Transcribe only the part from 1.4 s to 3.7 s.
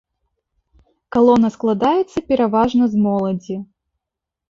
складаецца пераважна з моладзі.